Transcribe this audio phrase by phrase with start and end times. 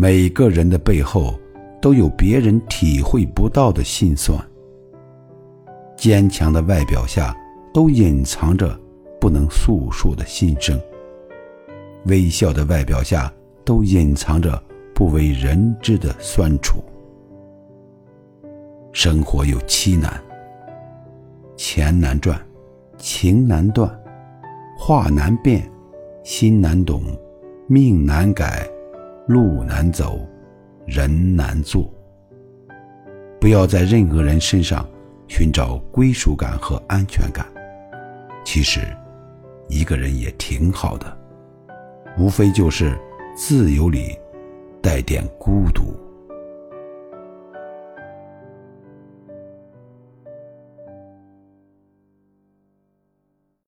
[0.00, 1.34] 每个人的背后
[1.82, 4.38] 都有别人体会不到的心酸。
[5.96, 7.36] 坚强的外表下，
[7.74, 8.78] 都隐藏着
[9.20, 10.78] 不能诉说的心声；
[12.04, 13.32] 微笑的外表下，
[13.64, 14.62] 都隐藏着
[14.94, 16.80] 不为人知的酸楚。
[18.92, 20.12] 生活有七难：
[21.56, 22.40] 钱难赚，
[22.98, 23.90] 情难断，
[24.78, 25.68] 话难辩，
[26.22, 27.02] 心难懂，
[27.66, 28.64] 命难改，
[29.28, 30.26] 路难走，
[30.86, 31.92] 人难做。
[33.38, 34.88] 不要在任何人身上
[35.26, 37.46] 寻找归属感和安全感。
[38.42, 38.80] 其实，
[39.68, 41.14] 一个人也挺好的，
[42.16, 42.98] 无非就是
[43.36, 44.18] 自由里
[44.80, 45.94] 带点孤独。